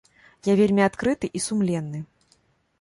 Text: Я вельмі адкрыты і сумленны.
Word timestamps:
Я 0.47 0.53
вельмі 0.61 0.81
адкрыты 0.89 1.31
і 1.39 1.45
сумленны. 1.47 2.05